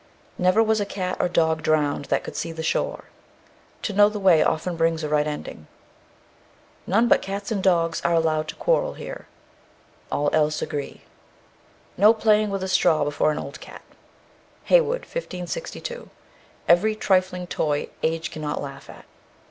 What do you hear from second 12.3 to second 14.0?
with a straw before an old cat.